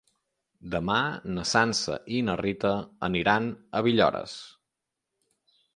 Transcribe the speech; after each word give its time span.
Demà 0.75 0.95
na 1.33 1.43
Sança 1.51 1.99
i 2.15 2.23
na 2.31 2.39
Rita 2.43 2.73
aniran 3.11 3.55
a 3.81 3.87
Villores. 3.91 4.37